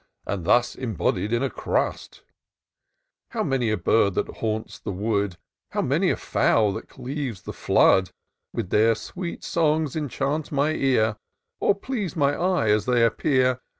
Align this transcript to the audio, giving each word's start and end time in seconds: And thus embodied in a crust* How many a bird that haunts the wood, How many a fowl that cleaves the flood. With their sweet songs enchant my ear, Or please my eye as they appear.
And 0.25 0.45
thus 0.45 0.73
embodied 0.73 1.31
in 1.31 1.43
a 1.43 1.49
crust* 1.51 2.23
How 3.29 3.43
many 3.43 3.69
a 3.69 3.77
bird 3.77 4.15
that 4.15 4.37
haunts 4.37 4.79
the 4.79 4.91
wood, 4.91 5.37
How 5.73 5.83
many 5.83 6.09
a 6.09 6.15
fowl 6.15 6.73
that 6.73 6.89
cleaves 6.89 7.43
the 7.43 7.53
flood. 7.53 8.09
With 8.51 8.71
their 8.71 8.95
sweet 8.95 9.43
songs 9.43 9.95
enchant 9.95 10.51
my 10.51 10.71
ear, 10.71 11.17
Or 11.59 11.75
please 11.75 12.15
my 12.15 12.33
eye 12.33 12.69
as 12.71 12.85
they 12.87 13.05
appear. 13.05 13.59